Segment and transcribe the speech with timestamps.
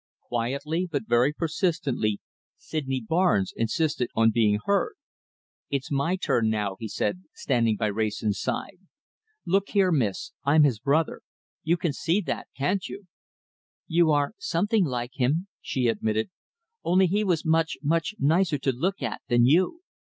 [0.29, 2.19] Quietly but very persistently
[2.57, 4.95] Sydney Barnes insisted on being heard.
[5.69, 8.79] "It's my turn now," he said, standing by Wrayson's side.
[9.45, 11.21] "Look here, Miss, I'm his brother.
[11.61, 13.05] You can see that, can't you?"
[13.85, 16.31] "You are something like him," she admitted,
[16.83, 19.81] "only he was much, much nicer to look at than you."